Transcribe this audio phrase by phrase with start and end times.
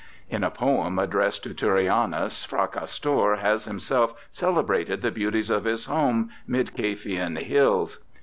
[0.31, 6.31] In a poem addressed to Turrianus, Fracastor has himself celebrated the beauties of his home
[6.47, 7.99] 'mid Caphian hills'.